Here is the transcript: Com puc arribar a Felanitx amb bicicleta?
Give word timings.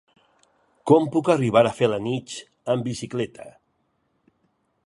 Com 0.91 1.05
puc 1.15 1.29
arribar 1.33 1.63
a 1.71 1.75
Felanitx 1.81 2.39
amb 2.75 2.89
bicicleta? 2.91 3.49